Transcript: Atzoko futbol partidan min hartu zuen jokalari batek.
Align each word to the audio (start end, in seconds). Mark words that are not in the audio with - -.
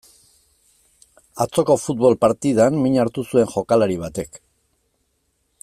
Atzoko 1.45 1.75
futbol 1.81 2.17
partidan 2.25 2.81
min 2.85 2.97
hartu 3.03 3.27
zuen 3.33 3.53
jokalari 3.53 3.99
batek. 4.07 4.41